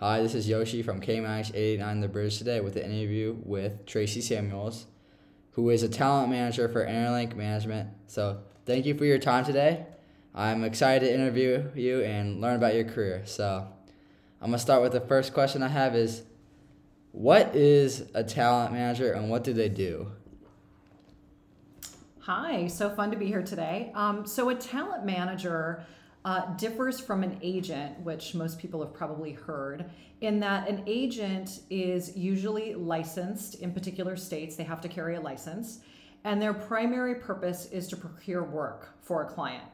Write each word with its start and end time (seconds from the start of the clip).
Hi, 0.00 0.22
this 0.22 0.34
is 0.34 0.48
Yoshi 0.48 0.82
from 0.82 0.98
KMIH 0.98 1.54
89 1.54 2.00
The 2.00 2.08
Bridge 2.08 2.38
today 2.38 2.62
with 2.62 2.74
an 2.76 2.90
interview 2.90 3.36
with 3.44 3.84
Tracy 3.84 4.22
Samuels, 4.22 4.86
who 5.50 5.68
is 5.68 5.82
a 5.82 5.90
talent 5.90 6.30
manager 6.30 6.70
for 6.70 6.86
Interlink 6.86 7.36
Management. 7.36 7.90
So, 8.06 8.40
thank 8.64 8.86
you 8.86 8.94
for 8.94 9.04
your 9.04 9.18
time 9.18 9.44
today. 9.44 9.84
I'm 10.34 10.64
excited 10.64 11.06
to 11.06 11.12
interview 11.12 11.70
you 11.74 12.00
and 12.00 12.40
learn 12.40 12.56
about 12.56 12.74
your 12.76 12.84
career. 12.84 13.26
So, 13.26 13.68
I'm 14.40 14.46
going 14.46 14.52
to 14.52 14.58
start 14.58 14.80
with 14.80 14.92
the 14.92 15.02
first 15.02 15.34
question 15.34 15.62
I 15.62 15.68
have 15.68 15.94
is 15.94 16.22
what 17.12 17.54
is 17.54 18.08
a 18.14 18.24
talent 18.24 18.72
manager 18.72 19.12
and 19.12 19.28
what 19.28 19.44
do 19.44 19.52
they 19.52 19.68
do? 19.68 20.12
Hi, 22.20 22.68
so 22.68 22.88
fun 22.88 23.10
to 23.10 23.18
be 23.18 23.26
here 23.26 23.42
today. 23.42 23.92
Um, 23.94 24.24
so, 24.26 24.48
a 24.48 24.54
talent 24.54 25.04
manager 25.04 25.84
uh, 26.24 26.54
differs 26.56 27.00
from 27.00 27.22
an 27.22 27.38
agent, 27.42 27.98
which 28.00 28.34
most 28.34 28.58
people 28.58 28.80
have 28.80 28.92
probably 28.92 29.32
heard, 29.32 29.90
in 30.20 30.38
that 30.40 30.68
an 30.68 30.82
agent 30.86 31.60
is 31.70 32.16
usually 32.16 32.74
licensed 32.74 33.54
in 33.56 33.72
particular 33.72 34.16
states. 34.16 34.56
They 34.56 34.64
have 34.64 34.80
to 34.82 34.88
carry 34.88 35.16
a 35.16 35.20
license, 35.20 35.80
and 36.24 36.40
their 36.40 36.52
primary 36.52 37.14
purpose 37.14 37.66
is 37.66 37.88
to 37.88 37.96
procure 37.96 38.44
work 38.44 38.90
for 39.00 39.22
a 39.22 39.26
client. 39.26 39.64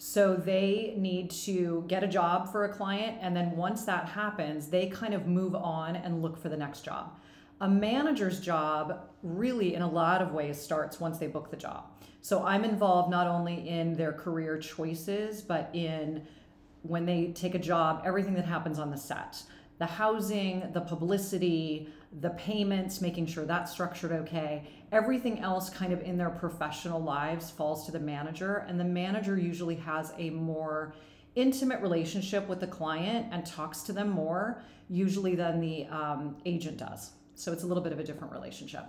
So 0.00 0.36
they 0.36 0.94
need 0.96 1.30
to 1.30 1.84
get 1.88 2.04
a 2.04 2.06
job 2.06 2.52
for 2.52 2.64
a 2.64 2.72
client, 2.72 3.18
and 3.20 3.34
then 3.34 3.56
once 3.56 3.84
that 3.84 4.06
happens, 4.06 4.68
they 4.68 4.86
kind 4.86 5.12
of 5.12 5.26
move 5.26 5.56
on 5.56 5.96
and 5.96 6.22
look 6.22 6.40
for 6.40 6.48
the 6.48 6.56
next 6.56 6.82
job. 6.82 7.18
A 7.60 7.68
manager's 7.68 8.40
job, 8.40 9.08
really, 9.22 9.74
in 9.74 9.82
a 9.82 9.90
lot 9.90 10.22
of 10.22 10.32
ways, 10.32 10.60
starts 10.60 11.00
once 11.00 11.18
they 11.18 11.26
book 11.26 11.50
the 11.50 11.56
job. 11.56 11.84
So 12.20 12.44
I'm 12.44 12.64
involved 12.64 13.10
not 13.10 13.26
only 13.26 13.68
in 13.68 13.94
their 13.94 14.12
career 14.12 14.58
choices, 14.58 15.42
but 15.42 15.70
in 15.72 16.26
when 16.82 17.04
they 17.04 17.32
take 17.32 17.54
a 17.54 17.58
job, 17.58 18.02
everything 18.04 18.34
that 18.34 18.44
happens 18.44 18.78
on 18.78 18.90
the 18.90 18.96
set 18.96 19.42
the 19.78 19.86
housing, 19.86 20.64
the 20.72 20.80
publicity, 20.80 21.88
the 22.20 22.30
payments, 22.30 23.00
making 23.00 23.26
sure 23.26 23.44
that's 23.44 23.70
structured 23.70 24.10
okay. 24.10 24.68
Everything 24.90 25.38
else, 25.40 25.70
kind 25.70 25.92
of 25.92 26.02
in 26.02 26.16
their 26.16 26.30
professional 26.30 27.00
lives, 27.00 27.50
falls 27.50 27.86
to 27.86 27.92
the 27.92 28.00
manager. 28.00 28.66
And 28.68 28.78
the 28.78 28.84
manager 28.84 29.38
usually 29.38 29.76
has 29.76 30.12
a 30.18 30.30
more 30.30 30.94
intimate 31.36 31.80
relationship 31.80 32.48
with 32.48 32.58
the 32.58 32.66
client 32.66 33.28
and 33.30 33.46
talks 33.46 33.82
to 33.82 33.92
them 33.92 34.10
more, 34.10 34.64
usually, 34.88 35.36
than 35.36 35.60
the 35.60 35.86
um, 35.86 36.36
agent 36.44 36.78
does. 36.78 37.12
So 37.38 37.52
it's 37.52 37.62
a 37.62 37.66
little 37.66 37.84
bit 37.84 37.92
of 37.92 38.00
a 38.00 38.02
different 38.02 38.32
relationship. 38.32 38.84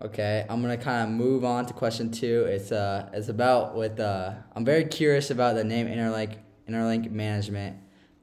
Okay, 0.00 0.46
I'm 0.48 0.62
gonna 0.62 0.76
kind 0.76 1.02
of 1.02 1.10
move 1.10 1.44
on 1.44 1.66
to 1.66 1.74
question 1.74 2.12
two. 2.12 2.44
It's 2.44 2.70
uh, 2.70 3.08
it's 3.12 3.28
about 3.28 3.74
with 3.74 3.98
uh, 3.98 4.34
I'm 4.54 4.64
very 4.64 4.84
curious 4.84 5.32
about 5.32 5.56
the 5.56 5.64
name 5.64 5.88
Interlink 5.88 6.36
Interlink 6.68 7.10
Management. 7.10 7.78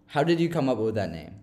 How 0.05 0.23
did 0.23 0.39
you 0.39 0.47
come 0.47 0.69
up 0.69 0.77
with 0.77 0.95
that 0.95 1.11
name? 1.11 1.35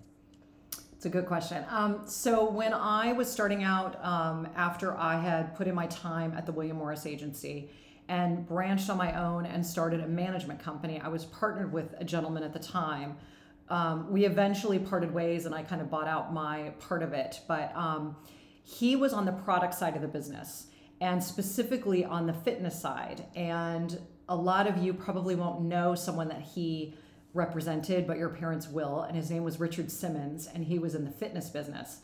It's 0.94 1.04
a 1.04 1.10
good 1.10 1.26
question. 1.26 1.66
Um, 1.68 2.00
so 2.06 2.48
when 2.48 2.72
I 2.72 3.12
was 3.12 3.30
starting 3.30 3.62
out, 3.62 4.02
um, 4.02 4.48
after 4.56 4.96
I 4.96 5.20
had 5.20 5.54
put 5.54 5.68
in 5.68 5.74
my 5.74 5.86
time 5.88 6.32
at 6.32 6.46
the 6.46 6.52
William 6.52 6.78
Morris 6.78 7.04
Agency 7.04 7.68
and 8.08 8.48
branched 8.48 8.88
on 8.88 8.96
my 8.96 9.22
own 9.22 9.44
and 9.44 9.64
started 9.64 10.00
a 10.00 10.08
management 10.08 10.60
company, 10.60 10.98
I 10.98 11.08
was 11.08 11.26
partnered 11.26 11.74
with 11.74 11.94
a 11.98 12.04
gentleman 12.04 12.42
at 12.42 12.54
the 12.54 12.58
time. 12.58 13.18
Um, 13.68 14.12
we 14.12 14.24
eventually 14.24 14.78
parted 14.78 15.12
ways, 15.12 15.46
and 15.46 15.54
I 15.54 15.62
kind 15.62 15.80
of 15.80 15.90
bought 15.90 16.08
out 16.08 16.32
my 16.32 16.72
part 16.80 17.02
of 17.02 17.12
it, 17.12 17.40
but. 17.48 17.74
Um, 17.74 18.16
he 18.64 18.96
was 18.96 19.12
on 19.12 19.26
the 19.26 19.32
product 19.32 19.74
side 19.74 19.94
of 19.94 20.02
the 20.02 20.08
business 20.08 20.66
and 21.00 21.22
specifically 21.22 22.04
on 22.04 22.26
the 22.26 22.32
fitness 22.32 22.80
side. 22.80 23.26
And 23.36 23.98
a 24.28 24.34
lot 24.34 24.66
of 24.66 24.78
you 24.78 24.94
probably 24.94 25.34
won't 25.34 25.62
know 25.62 25.94
someone 25.94 26.28
that 26.28 26.40
he 26.40 26.94
represented, 27.34 28.06
but 28.06 28.16
your 28.16 28.30
parents 28.30 28.68
will. 28.68 29.02
And 29.02 29.16
his 29.16 29.30
name 29.30 29.44
was 29.44 29.60
Richard 29.60 29.90
Simmons, 29.90 30.46
and 30.46 30.64
he 30.64 30.78
was 30.78 30.94
in 30.94 31.04
the 31.04 31.10
fitness 31.10 31.50
business. 31.50 31.98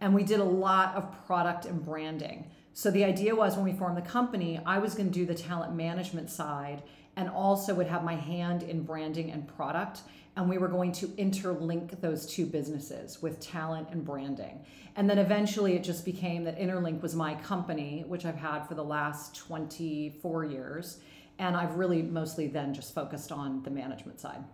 And 0.00 0.14
we 0.14 0.22
did 0.22 0.40
a 0.40 0.44
lot 0.44 0.94
of 0.96 1.26
product 1.26 1.64
and 1.64 1.82
branding. 1.82 2.50
So 2.74 2.90
the 2.90 3.04
idea 3.04 3.34
was 3.34 3.56
when 3.56 3.64
we 3.64 3.72
formed 3.72 3.96
the 3.96 4.02
company, 4.02 4.60
I 4.66 4.78
was 4.78 4.94
going 4.94 5.06
to 5.06 5.14
do 5.14 5.24
the 5.24 5.34
talent 5.34 5.74
management 5.74 6.30
side 6.30 6.82
and 7.16 7.28
also 7.28 7.74
would 7.74 7.86
have 7.86 8.04
my 8.04 8.16
hand 8.16 8.62
in 8.62 8.82
branding 8.82 9.30
and 9.30 9.46
product 9.56 10.00
and 10.36 10.48
we 10.48 10.58
were 10.58 10.68
going 10.68 10.92
to 10.92 11.08
interlink 11.08 12.00
those 12.00 12.24
two 12.24 12.46
businesses 12.46 13.20
with 13.20 13.38
talent 13.38 13.88
and 13.90 14.04
branding. 14.04 14.64
And 14.96 15.08
then 15.08 15.18
eventually 15.18 15.74
it 15.74 15.84
just 15.84 16.04
became 16.04 16.44
that 16.44 16.58
Interlink 16.58 17.02
was 17.02 17.14
my 17.14 17.34
company, 17.34 18.04
which 18.06 18.24
I've 18.24 18.36
had 18.36 18.66
for 18.66 18.74
the 18.74 18.84
last 18.84 19.36
24 19.36 20.44
years. 20.46 21.00
And 21.38 21.56
I've 21.56 21.74
really 21.74 22.02
mostly 22.02 22.46
then 22.46 22.72
just 22.72 22.94
focused 22.94 23.30
on 23.30 23.62
the 23.62 23.70
management 23.70 24.20
side. 24.20 24.44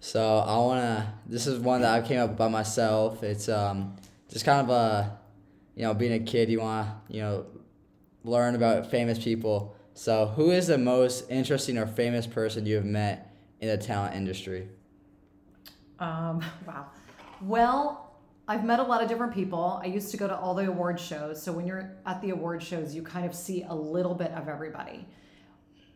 So 0.00 0.38
I 0.38 0.56
wanna. 0.58 1.14
This 1.26 1.46
is 1.46 1.58
one 1.58 1.80
that 1.80 1.92
I 1.92 2.06
came 2.06 2.20
up 2.20 2.36
by 2.36 2.48
myself. 2.48 3.22
It's 3.22 3.48
um 3.48 3.96
just 4.30 4.44
kind 4.44 4.60
of 4.60 4.70
a, 4.70 5.18
you 5.74 5.82
know, 5.82 5.94
being 5.94 6.12
a 6.12 6.20
kid, 6.20 6.48
you 6.50 6.60
wanna 6.60 7.00
you 7.08 7.22
know, 7.22 7.46
learn 8.26 8.54
about 8.54 8.90
famous 8.90 9.18
people. 9.18 9.76
So, 9.94 10.26
who 10.26 10.50
is 10.50 10.66
the 10.66 10.78
most 10.78 11.30
interesting 11.30 11.78
or 11.78 11.86
famous 11.86 12.26
person 12.26 12.66
you 12.66 12.74
have 12.74 12.84
met 12.84 13.32
in 13.60 13.68
the 13.68 13.78
talent 13.78 14.14
industry? 14.14 14.68
Um, 15.98 16.44
wow. 16.66 16.86
Well, 17.40 18.14
I've 18.48 18.64
met 18.64 18.78
a 18.78 18.82
lot 18.82 19.02
of 19.02 19.08
different 19.08 19.32
people. 19.32 19.80
I 19.82 19.86
used 19.86 20.10
to 20.10 20.16
go 20.16 20.28
to 20.28 20.36
all 20.36 20.54
the 20.54 20.66
award 20.66 21.00
shows. 21.00 21.42
So, 21.42 21.52
when 21.52 21.66
you're 21.66 21.96
at 22.04 22.20
the 22.20 22.30
award 22.30 22.62
shows, 22.62 22.94
you 22.94 23.02
kind 23.02 23.24
of 23.24 23.34
see 23.34 23.62
a 23.62 23.74
little 23.74 24.14
bit 24.14 24.32
of 24.32 24.48
everybody. 24.48 25.06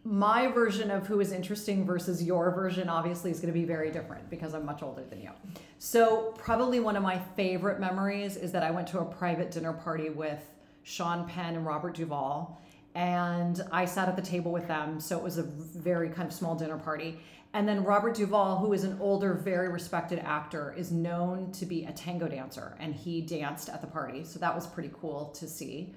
My 0.02 0.46
version 0.46 0.90
of 0.90 1.06
who 1.06 1.20
is 1.20 1.30
interesting 1.30 1.84
versus 1.84 2.22
your 2.22 2.50
version 2.52 2.88
obviously 2.88 3.30
is 3.30 3.38
going 3.38 3.52
to 3.52 3.58
be 3.58 3.66
very 3.66 3.90
different 3.90 4.30
because 4.30 4.54
I'm 4.54 4.64
much 4.64 4.82
older 4.82 5.04
than 5.04 5.20
you. 5.20 5.30
So, 5.78 6.32
probably 6.38 6.80
one 6.80 6.96
of 6.96 7.02
my 7.02 7.18
favorite 7.36 7.80
memories 7.80 8.36
is 8.36 8.52
that 8.52 8.62
I 8.62 8.70
went 8.70 8.88
to 8.88 9.00
a 9.00 9.04
private 9.04 9.50
dinner 9.50 9.74
party 9.74 10.08
with 10.08 10.40
Sean 10.82 11.26
Penn 11.28 11.56
and 11.56 11.66
Robert 11.66 11.94
Duvall 11.94 12.60
and 12.94 13.62
I 13.70 13.84
sat 13.84 14.08
at 14.08 14.16
the 14.16 14.22
table 14.22 14.52
with 14.52 14.66
them. 14.66 15.00
So 15.00 15.16
it 15.16 15.22
was 15.22 15.38
a 15.38 15.42
very 15.42 16.08
kind 16.08 16.26
of 16.26 16.34
small 16.34 16.54
dinner 16.54 16.78
party. 16.78 17.20
And 17.52 17.68
then 17.68 17.82
Robert 17.84 18.14
Duvall, 18.14 18.58
who 18.58 18.72
is 18.72 18.84
an 18.84 18.96
older, 19.00 19.34
very 19.34 19.68
respected 19.68 20.20
actor, 20.20 20.74
is 20.76 20.92
known 20.92 21.50
to 21.52 21.66
be 21.66 21.84
a 21.84 21.92
tango 21.92 22.28
dancer, 22.28 22.76
and 22.78 22.94
he 22.94 23.20
danced 23.20 23.68
at 23.68 23.80
the 23.80 23.88
party. 23.88 24.24
So 24.24 24.38
that 24.38 24.54
was 24.54 24.68
pretty 24.68 24.90
cool 25.00 25.26
to 25.36 25.48
see. 25.48 25.92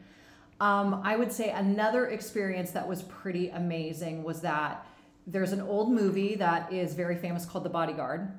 Um, 0.60 1.02
I 1.04 1.16
would 1.16 1.32
say 1.32 1.52
another 1.52 2.08
experience 2.08 2.72
that 2.72 2.88
was 2.88 3.04
pretty 3.04 3.50
amazing 3.50 4.24
was 4.24 4.42
that 4.42 4.88
there's 5.28 5.52
an 5.52 5.62
old 5.62 5.92
movie 5.92 6.36
that 6.36 6.74
is 6.74 6.96
very 6.96 7.18
famous 7.18 7.46
called 7.46 7.66
The 7.66 7.70
Bodyguard. 7.70 8.32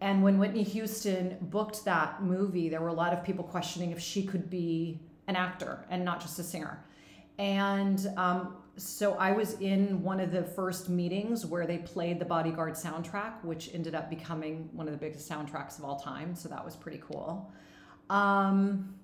And 0.00 0.22
when 0.22 0.38
Whitney 0.38 0.62
Houston 0.62 1.38
booked 1.40 1.84
that 1.84 2.22
movie, 2.22 2.68
there 2.68 2.80
were 2.80 2.88
a 2.88 2.94
lot 2.94 3.12
of 3.12 3.24
people 3.24 3.44
questioning 3.44 3.90
if 3.90 4.00
she 4.00 4.24
could 4.24 4.50
be 4.50 5.00
an 5.28 5.36
actor 5.36 5.84
and 5.90 6.04
not 6.04 6.20
just 6.20 6.38
a 6.38 6.42
singer. 6.42 6.84
And 7.38 8.06
um, 8.16 8.56
so 8.76 9.14
I 9.14 9.32
was 9.32 9.54
in 9.60 10.02
one 10.02 10.20
of 10.20 10.32
the 10.32 10.42
first 10.42 10.88
meetings 10.88 11.44
where 11.44 11.66
they 11.66 11.78
played 11.78 12.18
the 12.18 12.24
Bodyguard 12.24 12.74
soundtrack, 12.74 13.42
which 13.44 13.70
ended 13.74 13.94
up 13.94 14.10
becoming 14.10 14.68
one 14.72 14.86
of 14.86 14.92
the 14.92 14.98
biggest 14.98 15.28
soundtracks 15.28 15.78
of 15.78 15.84
all 15.84 15.98
time. 15.98 16.34
So 16.34 16.48
that 16.48 16.64
was 16.64 16.76
pretty 16.76 17.02
cool. 17.06 17.52
Um, 18.10 18.94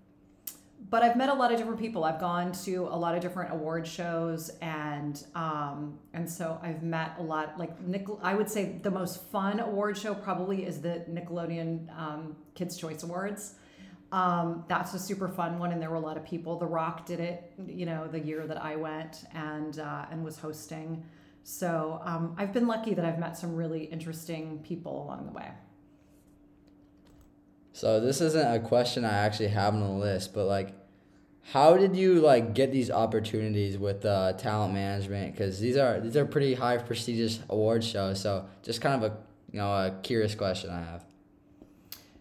but 0.91 1.03
I've 1.03 1.17
met 1.17 1.29
a 1.29 1.35
lot 1.35 1.53
of 1.53 1.59
different 1.59 1.81
people. 1.81 2.05
I've 2.05 2.21
gone 2.21 2.53
to 2.65 2.89
a 2.91 2.97
lot 2.97 3.15
of 3.15 3.21
different 3.21 3.53
award 3.53 3.87
shows, 3.87 4.51
and 4.63 5.23
um, 5.35 5.99
and 6.15 6.29
so 6.31 6.59
I've 6.63 6.83
met 6.83 7.17
a 7.19 7.23
lot. 7.23 7.59
Like 7.59 7.81
Nick, 7.81 8.07
I 8.23 8.35
would 8.35 8.49
say 8.49 8.79
the 8.83 8.91
most 8.91 9.25
fun 9.31 9.61
award 9.61 9.99
show 9.99 10.15
probably 10.15 10.65
is 10.65 10.81
the 10.81 11.05
Nickelodeon 11.11 11.91
um, 11.99 12.37
Kids 12.55 12.77
Choice 12.77 13.03
Awards. 13.03 13.55
Um, 14.11 14.65
that's 14.69 14.95
a 14.95 14.99
super 14.99 15.29
fun 15.29 15.59
one, 15.59 15.73
and 15.73 15.83
there 15.83 15.91
were 15.91 15.97
a 15.97 16.01
lot 16.01 16.17
of 16.17 16.25
people. 16.25 16.59
The 16.59 16.67
Rock 16.67 17.05
did 17.05 17.21
it, 17.21 17.53
you 17.67 17.85
know, 17.85 18.09
the 18.09 18.19
year 18.19 18.47
that 18.47 18.63
I 18.63 18.77
went 18.77 19.25
and 19.35 19.79
uh, 19.79 20.07
and 20.11 20.25
was 20.25 20.39
hosting. 20.39 21.05
So 21.43 22.01
um, 22.05 22.35
I've 22.39 22.53
been 22.53 22.67
lucky 22.67 22.95
that 22.95 23.05
I've 23.05 23.19
met 23.19 23.37
some 23.37 23.55
really 23.55 23.85
interesting 23.85 24.61
people 24.61 25.05
along 25.05 25.27
the 25.27 25.33
way. 25.33 25.51
So 27.73 28.01
this 28.01 28.21
isn't 28.21 28.55
a 28.55 28.61
question 28.61 29.05
I 29.05 29.19
actually 29.19 29.49
have 29.49 29.75
on 29.75 29.81
the 29.81 29.89
list, 29.89 30.35
but 30.35 30.47
like, 30.47 30.75
how 31.53 31.77
did 31.77 31.95
you 31.95 32.21
like 32.21 32.55
get 32.55 32.73
these 32.73 32.91
opportunities 32.91 33.79
with 33.79 34.05
uh, 34.05 34.33
talent 34.35 34.75
management? 34.75 35.33
Because 35.33 35.61
these 35.61 35.77
are 35.77 36.01
these 36.01 36.17
are 36.17 36.27
pretty 36.27 36.55
high 36.55 36.77
prestigious 36.79 37.41
award 37.49 37.85
shows. 37.85 38.21
So 38.21 38.47
just 38.63 38.81
kind 38.81 39.03
of 39.03 39.13
a 39.13 39.17
you 39.53 39.59
know 39.59 39.71
a 39.71 39.95
curious 40.03 40.35
question 40.35 40.71
I 40.71 40.83
have. 40.83 41.05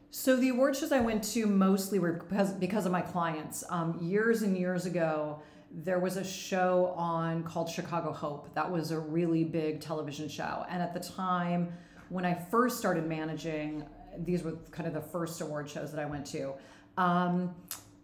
So 0.09 0.35
the 0.37 0.49
award 0.49 0.75
shows 0.75 0.91
I 0.91 1.01
went 1.01 1.23
to 1.33 1.45
mostly 1.45 1.99
were 1.99 2.13
because, 2.13 2.53
because 2.53 2.85
of 2.85 2.91
my 2.91 3.01
clients. 3.01 3.63
Um, 3.69 3.99
years 4.01 4.41
and 4.41 4.57
years 4.57 4.85
ago, 4.85 5.41
there 5.71 5.99
was 5.99 6.17
a 6.17 6.23
show 6.23 6.93
on 6.95 7.43
called 7.43 7.69
Chicago 7.69 8.13
Hope. 8.13 8.53
That 8.55 8.71
was 8.71 8.91
a 8.91 8.99
really 8.99 9.43
big 9.43 9.81
television 9.81 10.29
show. 10.29 10.65
And 10.69 10.81
at 10.81 10.93
the 10.93 10.99
time, 10.99 11.73
when 12.09 12.25
I 12.25 12.33
first 12.33 12.77
started 12.77 13.05
managing, 13.05 13.83
these 14.17 14.43
were 14.43 14.53
kind 14.71 14.87
of 14.87 14.93
the 14.93 15.01
first 15.01 15.41
award 15.41 15.69
shows 15.69 15.91
that 15.91 15.99
I 15.99 16.05
went 16.05 16.25
to. 16.27 16.53
Um, 16.97 17.53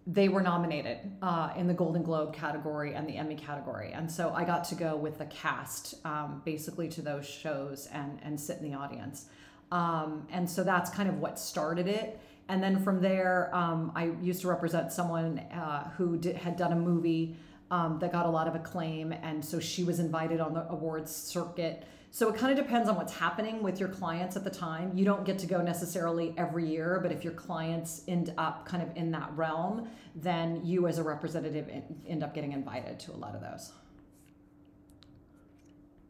they 0.06 0.28
were 0.28 0.42
nominated 0.42 0.98
uh, 1.22 1.52
in 1.56 1.68
the 1.68 1.74
Golden 1.74 2.04
Globe 2.04 2.34
category 2.34 2.94
and 2.94 3.08
the 3.08 3.16
Emmy 3.16 3.36
category, 3.36 3.94
and 3.94 4.12
so 4.12 4.34
I 4.36 4.44
got 4.44 4.66
to 4.66 4.76
go 4.76 4.98
with 4.98 5.18
the 5.18 5.26
cast 5.28 5.96
um, 6.06 6.42
basically 6.44 6.90
to 6.90 7.02
those 7.02 7.26
shows 7.26 7.88
and 7.92 8.20
and 8.22 8.38
sit 8.38 8.58
in 8.58 8.70
the 8.70 8.78
audience, 8.78 9.28
um, 9.74 10.28
and 10.32 10.48
so 10.48 10.64
that's 10.64 10.92
kind 10.92 11.10
of 11.10 11.18
what 11.18 11.40
started 11.40 11.88
it. 11.88 12.20
And 12.48 12.62
then 12.62 12.84
from 12.84 13.02
there, 13.02 13.50
um, 13.56 13.92
I 13.96 14.12
used 14.22 14.42
to 14.42 14.48
represent 14.48 14.92
someone 14.92 15.40
uh, 15.40 15.90
who 15.98 16.18
did, 16.18 16.36
had 16.36 16.58
done 16.58 16.74
a 16.74 16.76
movie 16.76 17.36
um, 17.72 17.98
that 18.00 18.12
got 18.12 18.28
a 18.28 18.30
lot 18.30 18.48
of 18.48 18.54
acclaim, 18.54 19.12
and 19.12 19.44
so 19.44 19.60
she 19.60 19.84
was 19.84 20.00
invited 20.00 20.40
on 20.40 20.54
the 20.54 20.70
awards 20.70 21.14
circuit. 21.14 21.88
So 22.12 22.30
it 22.30 22.36
kind 22.36 22.52
of 22.58 22.64
depends 22.64 22.88
on 22.88 22.96
what's 22.96 23.14
happening 23.14 23.64
with 23.64 23.80
your 23.80 23.90
clients 23.90 24.36
at 24.36 24.44
the 24.44 24.52
time. 24.52 24.92
You 24.96 25.06
don't 25.06 25.26
get 25.26 25.40
to 25.40 25.48
go 25.48 25.64
necessarily 25.64 26.36
every 26.38 26.68
year, 26.68 27.00
but 27.02 27.12
if 27.12 27.24
your 27.24 27.34
clients 27.34 28.04
end 28.08 28.32
up 28.38 28.68
kind 28.68 28.84
of 28.84 28.96
in 28.96 29.10
that 29.12 29.32
realm, 29.36 29.88
then 30.14 30.64
you 30.64 30.86
as 30.86 31.00
a 31.00 31.04
representative 31.04 31.68
end 32.08 32.22
up 32.24 32.36
getting 32.36 32.52
invited 32.52 33.00
to 33.00 33.12
a 33.12 33.18
lot 33.18 33.34
of 33.34 33.42
those. 33.42 33.72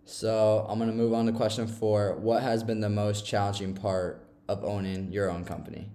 So 0.05 0.65
I'm 0.67 0.79
gonna 0.79 0.91
move 0.91 1.13
on 1.13 1.25
to 1.27 1.31
question 1.31 1.67
four. 1.67 2.17
What 2.17 2.44
has 2.44 2.63
been 2.63 2.79
the 2.79 2.89
most 2.89 3.25
challenging 3.25 3.73
part 3.73 4.27
of 4.47 4.63
owning 4.63 5.11
your 5.11 5.29
own 5.29 5.45
company? 5.45 5.89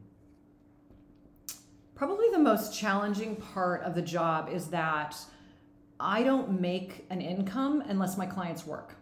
Probably 1.94 2.31
the 2.31 2.38
most 2.38 2.78
challenging 2.78 3.37
part 3.37 3.82
of 3.82 3.94
the 3.94 4.02
job 4.02 4.49
is 4.50 4.69
that 4.69 5.16
I 6.00 6.22
don't 6.22 6.60
make 6.60 7.06
an 7.10 7.20
income 7.20 7.82
unless 7.87 8.16
my 8.16 8.25
clients 8.25 8.64
work. 8.66 8.94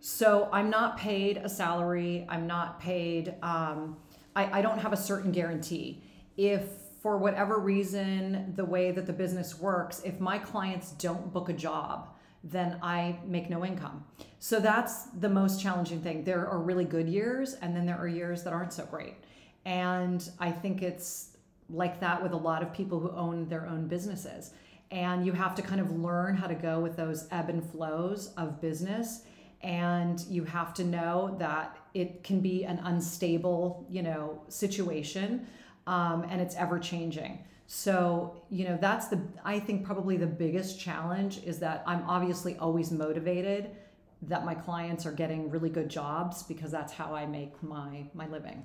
So 0.00 0.48
I'm 0.52 0.68
not 0.68 0.98
paid 0.98 1.38
a 1.38 1.48
salary. 1.48 2.26
I'm 2.28 2.46
not 2.46 2.80
paid, 2.80 3.34
um, 3.42 3.96
I, 4.36 4.58
I 4.58 4.62
don't 4.62 4.78
have 4.78 4.92
a 4.92 4.96
certain 4.96 5.32
guarantee. 5.32 6.02
If 6.36 6.64
for 7.00 7.16
whatever 7.16 7.58
reason, 7.58 8.52
the 8.56 8.64
way 8.64 8.90
that 8.90 9.06
the 9.06 9.12
business 9.12 9.58
works, 9.58 10.02
if 10.04 10.20
my 10.20 10.38
clients 10.38 10.92
don't 10.92 11.32
book 11.32 11.48
a 11.48 11.52
job, 11.52 12.13
then 12.44 12.78
I 12.82 13.18
make 13.26 13.48
no 13.48 13.64
income. 13.64 14.04
So 14.38 14.60
that's 14.60 15.04
the 15.18 15.28
most 15.28 15.60
challenging 15.60 16.00
thing. 16.02 16.24
There 16.24 16.46
are 16.46 16.58
really 16.58 16.84
good 16.84 17.08
years, 17.08 17.54
and 17.54 17.74
then 17.74 17.86
there 17.86 17.98
are 17.98 18.06
years 18.06 18.44
that 18.44 18.52
aren't 18.52 18.72
so 18.72 18.84
great. 18.84 19.14
And 19.64 20.28
I 20.38 20.50
think 20.52 20.82
it's 20.82 21.34
like 21.70 22.00
that 22.00 22.22
with 22.22 22.32
a 22.32 22.36
lot 22.36 22.62
of 22.62 22.72
people 22.72 23.00
who 23.00 23.10
own 23.12 23.48
their 23.48 23.66
own 23.66 23.88
businesses 23.88 24.52
and 24.90 25.24
you 25.24 25.32
have 25.32 25.54
to 25.54 25.62
kind 25.62 25.80
of 25.80 25.90
learn 25.98 26.36
how 26.36 26.46
to 26.46 26.54
go 26.54 26.78
with 26.78 26.96
those 26.96 27.26
ebb 27.30 27.48
and 27.48 27.64
flows 27.64 28.32
of 28.36 28.60
business 28.60 29.22
and 29.62 30.20
you 30.28 30.44
have 30.44 30.74
to 30.74 30.84
know 30.84 31.34
that 31.38 31.78
it 31.94 32.22
can 32.22 32.40
be 32.40 32.64
an 32.64 32.78
unstable 32.84 33.86
you 33.90 34.02
know 34.02 34.40
situation 34.48 35.46
um, 35.86 36.26
and 36.28 36.40
it's 36.40 36.54
ever 36.56 36.78
changing 36.78 37.42
so 37.66 38.42
you 38.50 38.64
know 38.68 38.76
that's 38.80 39.08
the 39.08 39.20
i 39.44 39.58
think 39.58 39.84
probably 39.84 40.16
the 40.16 40.26
biggest 40.26 40.78
challenge 40.78 41.42
is 41.44 41.58
that 41.58 41.82
i'm 41.86 42.02
obviously 42.08 42.56
always 42.58 42.90
motivated 42.90 43.70
that 44.22 44.44
my 44.44 44.54
clients 44.54 45.06
are 45.06 45.12
getting 45.12 45.50
really 45.50 45.70
good 45.70 45.88
jobs 45.88 46.42
because 46.42 46.70
that's 46.70 46.92
how 46.92 47.14
i 47.14 47.24
make 47.24 47.62
my 47.62 48.04
my 48.14 48.26
living 48.28 48.64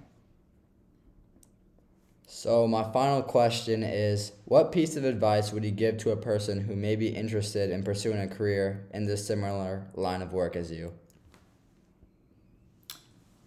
so, 2.31 2.67
my 2.67 2.83
final 2.93 3.23
question 3.23 3.81
is 3.81 4.33
What 4.45 4.71
piece 4.71 4.95
of 4.95 5.03
advice 5.03 5.51
would 5.51 5.65
you 5.65 5.71
give 5.71 5.97
to 5.97 6.11
a 6.11 6.15
person 6.15 6.59
who 6.59 6.75
may 6.75 6.95
be 6.95 7.07
interested 7.07 7.71
in 7.71 7.81
pursuing 7.81 8.19
a 8.19 8.27
career 8.27 8.87
in 8.93 9.07
this 9.07 9.25
similar 9.25 9.87
line 9.95 10.21
of 10.21 10.31
work 10.31 10.55
as 10.55 10.71
you? 10.71 10.93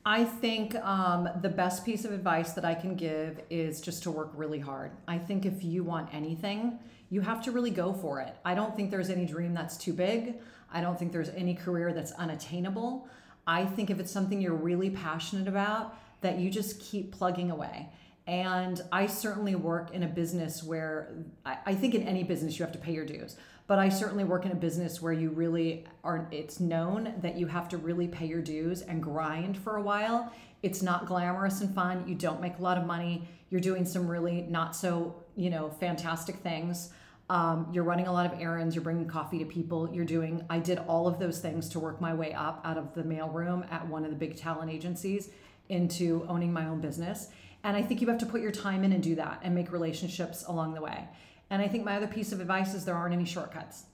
I 0.05 0.25
think 0.25 0.75
um, 0.77 1.29
the 1.43 1.49
best 1.49 1.85
piece 1.85 2.05
of 2.05 2.11
advice 2.11 2.55
that 2.55 2.65
I 2.65 2.75
can 2.75 2.97
give 2.97 3.41
is 3.51 3.81
just 3.81 4.03
to 4.03 4.11
work 4.11 4.33
really 4.35 4.59
hard. 4.59 4.91
I 5.07 5.17
think 5.17 5.47
if 5.47 5.63
you 5.63 5.85
want 5.85 6.13
anything, 6.13 6.81
you 7.09 7.21
have 7.21 7.41
to 7.45 7.53
really 7.53 7.71
go 7.71 7.93
for 7.93 8.21
it. 8.21 8.35
I 8.45 8.55
don't 8.55 8.75
think 8.75 8.91
there's 8.91 9.11
any 9.11 9.27
dream 9.27 9.55
that's 9.55 9.77
too 9.77 9.93
big. 9.93 10.41
I 10.73 10.81
don't 10.81 10.99
think 10.99 11.13
there's 11.13 11.29
any 11.29 11.55
career 11.55 11.93
that's 11.93 12.11
unattainable. 12.13 13.07
I 13.47 13.65
think 13.65 13.91
if 13.91 14.01
it's 14.01 14.11
something 14.11 14.41
you're 14.41 14.55
really 14.55 14.91
passionate 14.91 15.47
about, 15.47 15.97
that 16.21 16.39
you 16.39 16.51
just 16.51 16.81
keep 16.81 17.13
plugging 17.13 17.51
away. 17.53 17.89
And 18.27 18.81
I 18.93 19.07
certainly 19.07 19.57
work 19.57 19.93
in 19.93 20.05
a 20.05 20.07
business 20.07 20.63
where 20.63 21.13
I, 21.45 21.59
I, 21.67 21.75
think 21.75 21.95
in 21.95 22.03
any 22.03 22.23
business 22.23 22.57
you 22.57 22.65
have 22.65 22.73
to 22.73 22.79
pay 22.79 22.93
your 22.93 23.05
dues. 23.05 23.37
But 23.67 23.81
I 23.81 23.89
certainly 23.89 24.23
work 24.23 24.45
in 24.45 24.53
a 24.53 24.57
business 24.57 25.03
where 25.03 25.13
you 25.13 25.31
really 25.31 25.87
are, 26.05 26.29
it's 26.31 26.61
known 26.61 27.15
that 27.21 27.37
you 27.37 27.47
have 27.49 27.69
to 27.71 27.79
really 27.79 28.07
pay 28.07 28.27
your 28.27 28.43
dues 28.43 28.83
and 28.83 29.03
grind 29.03 29.57
for 29.57 29.77
a 29.77 29.83
while. 29.83 30.33
It's 30.63 30.83
not 30.83 31.07
glamorous 31.07 31.63
and 31.63 31.75
fun. 31.75 32.07
You 32.07 32.15
don't 32.15 32.41
make 32.41 32.59
a 32.59 32.63
lot 32.63 32.79
of 32.79 32.87
money. 32.87 33.27
You're 33.51 33.61
doing 33.61 33.85
some 33.85 34.07
really 34.07 34.43
not 34.43 34.77
so, 34.77 35.17
you 35.35 35.51
know, 35.51 35.71
fantastic 35.81 36.37
things. 36.37 36.91
Um, 37.29 37.69
you're 37.73 37.85
running 37.85 38.07
a 38.07 38.13
lot 38.13 38.33
of 38.33 38.41
errands. 38.41 38.75
You're 38.75 38.85
bringing 38.85 39.09
coffee 39.09 39.39
to 39.39 39.45
people. 39.45 39.89
You're 39.93 40.05
doing, 40.05 40.45
I 40.51 40.59
did 40.59 40.79
all 40.79 41.09
of 41.09 41.19
those 41.19 41.41
things 41.41 41.69
to 41.71 41.81
work 41.81 42.01
my 42.01 42.15
way 42.15 42.33
up 42.35 42.61
out 42.65 42.79
of 42.79 42.95
the 42.95 43.03
mailroom 43.03 43.71
at 43.73 43.87
one 43.89 44.05
of 44.05 44.11
the 44.11 44.17
big 44.17 44.37
talent 44.37 44.71
agencies 44.71 45.31
into 45.69 46.27
owning 46.29 46.53
my 46.53 46.67
own 46.67 46.81
business 46.81 47.29
and 47.65 47.77
I 47.77 47.83
think 47.83 48.01
you 48.01 48.09
have 48.09 48.19
to 48.19 48.27
put 48.27 48.41
your 48.41 48.51
time 48.51 48.85
in 48.85 48.93
and 48.93 49.03
do 49.03 49.15
that 49.17 49.41
and 49.43 49.55
make 49.55 49.73
relationships 49.73 50.45
along 50.47 50.75
the 50.75 50.81
way. 50.81 51.09
And 51.51 51.63
I 51.63 51.69
think 51.69 51.85
my 51.85 51.97
other 51.97 52.07
piece 52.07 52.33
of 52.33 52.41
advice 52.41 52.75
is 52.75 52.85
there 52.85 52.95
aren't 52.95 53.15
any 53.15 53.25
shortcuts. 53.25 53.85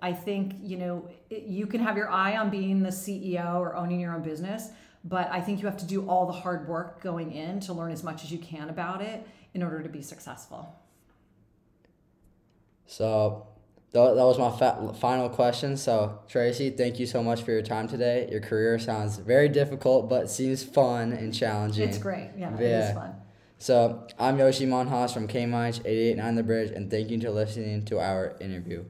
I 0.00 0.12
think, 0.12 0.56
you 0.60 0.76
know, 0.76 1.08
you 1.30 1.66
can 1.66 1.80
have 1.80 1.96
your 1.96 2.10
eye 2.10 2.36
on 2.36 2.50
being 2.50 2.82
the 2.82 2.90
CEO 2.90 3.60
or 3.60 3.76
owning 3.76 4.00
your 4.00 4.14
own 4.14 4.22
business, 4.22 4.70
but 5.04 5.28
I 5.30 5.40
think 5.40 5.60
you 5.60 5.66
have 5.66 5.76
to 5.78 5.84
do 5.84 6.08
all 6.08 6.26
the 6.26 6.32
hard 6.32 6.66
work 6.66 7.00
going 7.00 7.32
in 7.32 7.60
to 7.60 7.72
learn 7.72 7.92
as 7.92 8.02
much 8.02 8.24
as 8.24 8.32
you 8.32 8.38
can 8.38 8.68
about 8.68 9.00
it 9.00 9.26
in 9.54 9.62
order 9.62 9.80
to 9.82 9.88
be 9.88 10.02
successful. 10.02 10.74
So, 12.86 13.46
that 13.92 14.24
was 14.24 14.38
my 14.38 14.50
fa- 14.50 14.94
final 14.98 15.28
question. 15.28 15.76
So, 15.76 16.18
Tracy, 16.28 16.70
thank 16.70 16.98
you 16.98 17.06
so 17.06 17.22
much 17.22 17.42
for 17.42 17.50
your 17.50 17.62
time 17.62 17.88
today. 17.88 18.26
Your 18.30 18.40
career 18.40 18.78
sounds 18.78 19.18
very 19.18 19.48
difficult, 19.48 20.08
but 20.08 20.30
seems 20.30 20.64
fun 20.64 21.12
and 21.12 21.32
challenging. 21.34 21.88
It's 21.88 21.98
great. 21.98 22.30
Yeah, 22.36 22.50
yeah. 22.58 22.58
it 22.58 22.88
is 22.90 22.94
fun. 22.94 23.14
So, 23.58 24.06
I'm 24.18 24.38
Yoshi 24.38 24.66
Manhas 24.66 25.12
from 25.12 25.28
KMIH 25.28 25.82
889 25.84 26.34
The 26.34 26.42
Bridge, 26.42 26.70
and 26.70 26.90
thank 26.90 27.10
you 27.10 27.20
for 27.20 27.30
listening 27.30 27.84
to 27.84 28.00
our 28.00 28.34
interview. 28.40 28.84